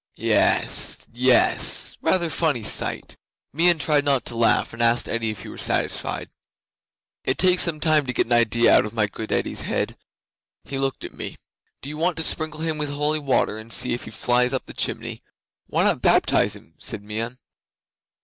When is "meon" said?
3.53-3.77, 17.03-17.37